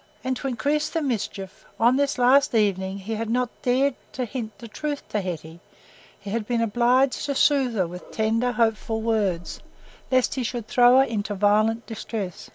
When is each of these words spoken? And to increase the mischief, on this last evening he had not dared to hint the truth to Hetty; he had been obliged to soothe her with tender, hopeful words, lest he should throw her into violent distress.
And 0.23 0.35
to 0.37 0.47
increase 0.47 0.89
the 0.89 0.99
mischief, 1.03 1.63
on 1.79 1.95
this 1.95 2.17
last 2.17 2.55
evening 2.55 2.97
he 2.97 3.13
had 3.13 3.29
not 3.29 3.51
dared 3.61 3.93
to 4.13 4.25
hint 4.25 4.57
the 4.57 4.67
truth 4.67 5.07
to 5.09 5.21
Hetty; 5.21 5.59
he 6.19 6.31
had 6.31 6.47
been 6.47 6.61
obliged 6.61 7.23
to 7.27 7.35
soothe 7.35 7.75
her 7.75 7.85
with 7.85 8.09
tender, 8.09 8.51
hopeful 8.51 8.99
words, 8.99 9.59
lest 10.11 10.33
he 10.33 10.41
should 10.41 10.67
throw 10.67 10.97
her 10.97 11.03
into 11.03 11.35
violent 11.35 11.85
distress. 11.85 12.49